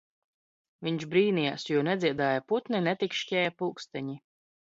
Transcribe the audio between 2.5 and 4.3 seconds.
putni, netikšķēja pulksteņi.